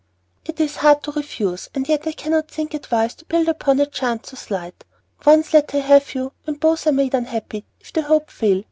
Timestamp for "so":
4.31-4.35